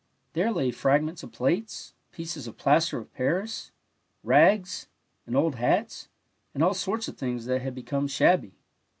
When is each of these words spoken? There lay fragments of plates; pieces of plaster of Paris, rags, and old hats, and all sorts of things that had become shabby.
There 0.33 0.51
lay 0.51 0.71
fragments 0.71 1.21
of 1.21 1.31
plates; 1.31 1.93
pieces 2.11 2.47
of 2.47 2.57
plaster 2.57 2.97
of 2.97 3.13
Paris, 3.13 3.71
rags, 4.23 4.87
and 5.27 5.35
old 5.35 5.57
hats, 5.57 6.07
and 6.55 6.63
all 6.63 6.73
sorts 6.73 7.07
of 7.07 7.19
things 7.19 7.45
that 7.45 7.61
had 7.61 7.75
become 7.75 8.07
shabby. 8.07 8.55